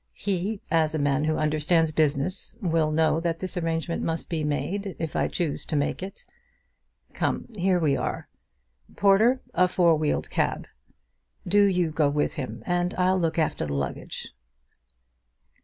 He, 0.17 0.61
as 0.71 0.95
a 0.95 0.97
man 0.97 1.25
who 1.25 1.37
understands 1.37 1.91
business, 1.91 2.57
will 2.59 2.89
know 2.89 3.19
that 3.19 3.37
this 3.37 3.55
arrangement 3.55 4.01
must 4.01 4.29
be 4.29 4.43
made, 4.43 4.95
if 4.97 5.15
I 5.15 5.27
choose 5.27 5.63
to 5.67 5.75
make 5.75 6.01
it. 6.01 6.25
Come; 7.13 7.45
here 7.55 7.77
we 7.77 7.95
are. 7.95 8.27
Porter, 8.95 9.41
a 9.53 9.67
four 9.67 9.95
wheeled 9.97 10.31
cab. 10.31 10.65
Do 11.47 11.63
you 11.65 11.91
go 11.91 12.09
with 12.09 12.33
him, 12.33 12.63
and 12.65 12.95
I'll 12.95 13.19
look 13.19 13.37
after 13.37 13.63
the 13.67 13.75
luggage." 13.75 14.29